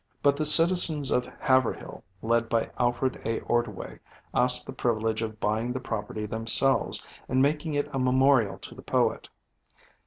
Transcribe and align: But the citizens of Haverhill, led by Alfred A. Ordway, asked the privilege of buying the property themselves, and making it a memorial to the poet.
But 0.23 0.35
the 0.35 0.45
citizens 0.45 1.11
of 1.11 1.27
Haverhill, 1.39 2.03
led 2.23 2.49
by 2.49 2.71
Alfred 2.79 3.21
A. 3.23 3.39
Ordway, 3.41 3.99
asked 4.33 4.65
the 4.65 4.73
privilege 4.73 5.21
of 5.21 5.39
buying 5.39 5.73
the 5.73 5.79
property 5.79 6.25
themselves, 6.25 7.05
and 7.29 7.39
making 7.39 7.75
it 7.75 7.87
a 7.93 7.99
memorial 7.99 8.57
to 8.57 8.73
the 8.73 8.81
poet. 8.81 9.29